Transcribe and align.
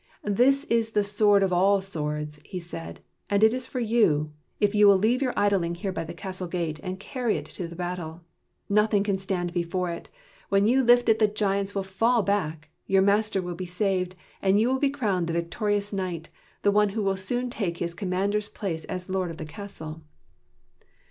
"This 0.23 0.63
is 0.63 0.93
the 0.93 1.03
sword 1.03 1.43
of 1.43 1.53
all 1.53 1.79
swords," 1.79 2.39
he 2.43 2.59
said," 2.59 3.01
and 3.29 3.43
it 3.43 3.53
is 3.53 3.67
for 3.67 3.79
you, 3.79 4.33
if 4.59 4.73
you 4.73 4.87
will 4.87 4.97
leave 4.97 5.21
your 5.21 5.31
idling 5.37 5.75
here 5.75 5.91
by 5.91 6.03
the 6.05 6.13
castle 6.15 6.47
gate, 6.47 6.79
and 6.81 6.99
carry 6.99 7.37
it 7.37 7.45
to 7.45 7.67
the 7.67 7.75
battle. 7.75 8.21
Nothing 8.67 9.03
can 9.03 9.19
stand 9.19 9.53
before 9.53 9.91
it. 9.91 10.09
When 10.49 10.65
you 10.65 10.83
lift 10.83 11.07
it 11.07 11.19
the 11.19 11.27
giants 11.27 11.75
will 11.75 11.83
fall 11.83 12.23
back, 12.23 12.71
your 12.87 13.03
master 13.03 13.43
will 13.43 13.53
be 13.53 13.67
saved, 13.67 14.15
and 14.41 14.59
you 14.59 14.69
will 14.69 14.79
be 14.79 14.89
crowned 14.89 15.27
the 15.27 15.33
victorious 15.33 15.93
knight— 15.93 16.29
the 16.63 16.71
one 16.71 16.89
who 16.89 17.03
will 17.03 17.15
soon 17.15 17.51
take 17.51 17.77
his 17.77 17.93
commander's 17.93 18.49
place 18.49 18.85
as 18.85 19.07
lord 19.07 19.29
of 19.29 19.37
the 19.37 19.45
castle." 19.45 20.01